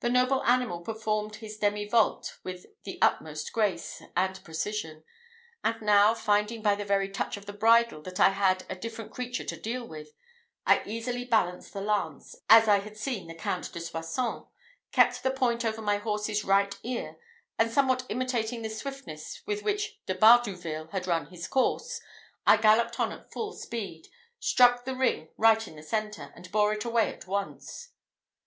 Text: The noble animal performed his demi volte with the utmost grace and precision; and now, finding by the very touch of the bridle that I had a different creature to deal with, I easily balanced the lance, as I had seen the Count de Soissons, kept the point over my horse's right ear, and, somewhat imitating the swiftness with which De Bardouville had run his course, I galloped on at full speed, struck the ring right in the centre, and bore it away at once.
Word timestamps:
The 0.00 0.10
noble 0.10 0.44
animal 0.44 0.82
performed 0.82 1.36
his 1.36 1.56
demi 1.56 1.88
volte 1.88 2.32
with 2.44 2.66
the 2.84 2.98
utmost 3.00 3.54
grace 3.54 4.02
and 4.14 4.44
precision; 4.44 5.02
and 5.64 5.80
now, 5.80 6.12
finding 6.12 6.60
by 6.60 6.74
the 6.74 6.84
very 6.84 7.08
touch 7.08 7.38
of 7.38 7.46
the 7.46 7.54
bridle 7.54 8.02
that 8.02 8.20
I 8.20 8.28
had 8.32 8.66
a 8.68 8.76
different 8.76 9.12
creature 9.12 9.44
to 9.44 9.58
deal 9.58 9.88
with, 9.88 10.10
I 10.66 10.82
easily 10.84 11.24
balanced 11.24 11.72
the 11.72 11.80
lance, 11.80 12.36
as 12.50 12.68
I 12.68 12.80
had 12.80 12.98
seen 12.98 13.28
the 13.28 13.34
Count 13.34 13.72
de 13.72 13.80
Soissons, 13.80 14.44
kept 14.92 15.22
the 15.22 15.30
point 15.30 15.64
over 15.64 15.80
my 15.80 15.96
horse's 15.96 16.44
right 16.44 16.78
ear, 16.82 17.16
and, 17.58 17.70
somewhat 17.72 18.04
imitating 18.10 18.60
the 18.60 18.68
swiftness 18.68 19.40
with 19.46 19.62
which 19.62 20.04
De 20.04 20.14
Bardouville 20.14 20.90
had 20.90 21.06
run 21.06 21.28
his 21.28 21.48
course, 21.48 21.98
I 22.46 22.58
galloped 22.58 23.00
on 23.00 23.10
at 23.10 23.32
full 23.32 23.54
speed, 23.54 24.08
struck 24.38 24.84
the 24.84 24.94
ring 24.94 25.30
right 25.38 25.66
in 25.66 25.76
the 25.76 25.82
centre, 25.82 26.30
and 26.36 26.52
bore 26.52 26.74
it 26.74 26.84
away 26.84 27.10
at 27.10 27.26
once. 27.26 27.92